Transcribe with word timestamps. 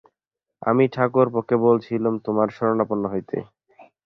আমি 0.61 0.83
ঠাকুরপোকে 0.93 1.55
বলছিলুম 1.65 2.13
তোমার 2.25 2.47
শরণাপন্ন 2.55 3.03
হতে। 3.13 3.37